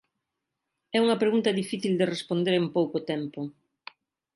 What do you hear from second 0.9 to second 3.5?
É unha pregunta difícil de responder en pouco tempo.